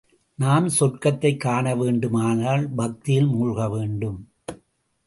[0.35, 4.27] நாம் சொர்க்கத்தைக் காணவேண்டுமானால், பக்தியில் மூழ்க வேண்டும்.